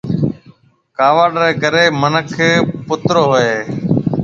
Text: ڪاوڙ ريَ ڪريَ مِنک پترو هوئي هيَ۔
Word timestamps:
ڪاوڙ 0.97 1.31
ريَ 1.43 1.51
ڪريَ 1.61 1.83
مِنک 2.01 2.27
پترو 2.87 3.23
هوئي 3.29 3.47
هيَ۔ 3.51 3.59